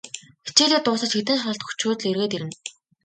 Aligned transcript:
Хичээлээ 0.45 0.81
дуусаж, 0.83 1.11
хэдэн 1.15 1.37
шалгалт 1.41 1.65
өгчхөөд 1.71 1.99
л 2.03 2.09
эргээд 2.11 2.33
ирнэ. 2.37 2.55